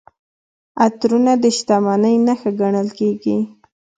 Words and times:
عطرونه 0.85 1.33
د 1.43 1.45
شتمنۍ 1.57 2.15
نښه 2.25 2.51
ګڼل 2.59 2.87
کیږي. 2.99 3.37